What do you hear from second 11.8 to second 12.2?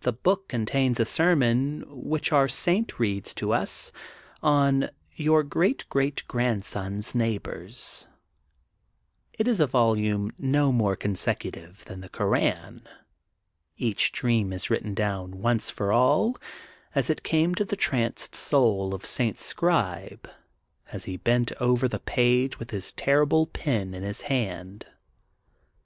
than the